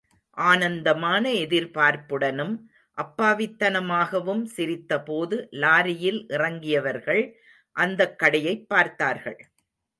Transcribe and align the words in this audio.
ஆனந்தமான 0.37 1.31
எதிர்பார்ப்புடனும், 1.33 2.55
அப்பாவித்தனமாகவும் 2.97 4.43
சிரித்தபோது 4.57 5.47
லாரியில் 5.51 6.25
இறங்கியவர்கள், 6.29 7.23
அந்தக் 7.75 8.19
கடையைப் 8.19 8.69
பார்த்தார்கள். 8.69 9.39